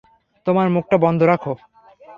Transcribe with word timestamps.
তোমার 0.47 0.67
মুখটা 0.69 0.97
বন্ধ 0.97 1.19
রাখো। 1.23 1.53